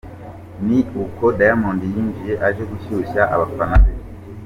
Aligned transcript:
Ni 0.65 0.79
uku 1.03 1.23
Diamond 1.39 1.81
yinjiye 1.93 2.33
aje 2.47 2.63
gushyushya 2.71 3.21
abafana 3.33 3.75
be. 3.83 3.91